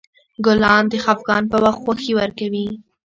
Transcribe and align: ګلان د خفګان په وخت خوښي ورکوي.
ګلان 0.45 0.83
د 0.91 0.93
خفګان 1.03 1.43
په 1.51 1.57
وخت 1.63 1.79
خوښي 1.83 2.11
ورکوي. 2.15 2.67